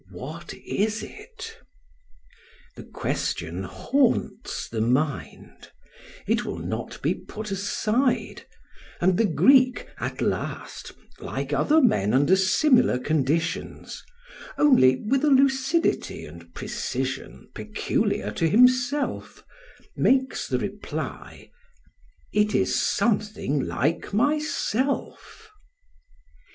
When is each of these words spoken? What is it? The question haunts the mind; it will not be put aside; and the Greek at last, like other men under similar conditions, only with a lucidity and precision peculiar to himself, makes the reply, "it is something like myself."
What 0.09 0.55
is 0.55 1.03
it? 1.03 1.55
The 2.75 2.81
question 2.85 3.61
haunts 3.65 4.67
the 4.67 4.81
mind; 4.81 5.69
it 6.25 6.43
will 6.43 6.57
not 6.57 6.99
be 7.03 7.13
put 7.13 7.51
aside; 7.51 8.43
and 8.99 9.15
the 9.15 9.27
Greek 9.27 9.87
at 9.99 10.19
last, 10.19 10.91
like 11.19 11.53
other 11.53 11.83
men 11.83 12.15
under 12.15 12.35
similar 12.35 12.97
conditions, 12.97 14.03
only 14.57 14.95
with 14.95 15.23
a 15.23 15.29
lucidity 15.29 16.25
and 16.25 16.51
precision 16.55 17.47
peculiar 17.53 18.31
to 18.31 18.49
himself, 18.49 19.43
makes 19.95 20.47
the 20.47 20.57
reply, 20.57 21.51
"it 22.33 22.55
is 22.55 22.73
something 22.75 23.59
like 23.59 24.15
myself." 24.15 25.51